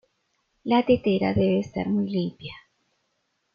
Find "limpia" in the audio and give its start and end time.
2.09-2.55